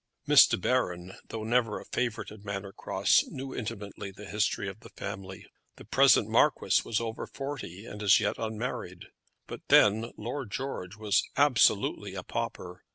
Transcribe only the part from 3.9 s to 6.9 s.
the history of the family. The present marquis